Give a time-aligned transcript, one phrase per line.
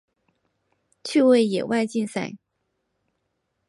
[1.03, 2.35] 趣味野外竞赛。